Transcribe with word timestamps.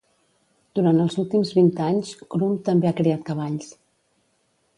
Durant 0.77 1.01
els 1.03 1.17
últims 1.23 1.51
vint 1.57 1.69
anys, 1.89 2.15
Crum 2.33 2.57
també 2.71 2.91
ha 2.93 2.99
criat 3.03 3.27
cavalls. 3.31 3.71